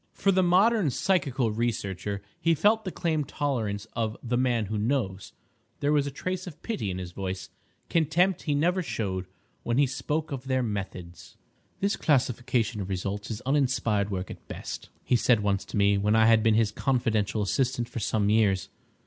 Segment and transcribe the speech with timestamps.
[0.15, 5.31] For the modern psychical researcher he felt the calm tolerance of the "man who knows."
[5.79, 10.45] There was a trace of pity in his voice—contempt he never showed—when he spoke of
[10.47, 11.37] their methods.
[11.81, 16.15] "This classification of results is uninspired work at best," he said once to me, when
[16.15, 18.69] I had been his confidential assistant for some years.